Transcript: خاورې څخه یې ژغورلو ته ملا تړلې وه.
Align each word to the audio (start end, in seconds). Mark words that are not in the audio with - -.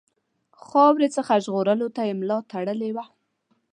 خاورې 0.65 1.07
څخه 1.15 1.31
یې 1.37 1.41
ژغورلو 1.45 1.87
ته 1.95 2.01
ملا 2.19 2.37
تړلې 2.51 2.89
وه. 2.95 3.05